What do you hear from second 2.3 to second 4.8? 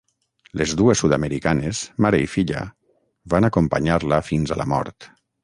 filla, van acompanyar-la fins a la